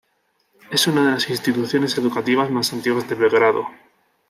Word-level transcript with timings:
Es 0.71 0.87
una 0.87 1.05
de 1.05 1.11
las 1.11 1.29
instituciones 1.29 1.95
educativas 1.95 2.49
más 2.49 2.73
antiguas 2.73 3.07
de 3.07 3.13
Belgrado. 3.13 3.67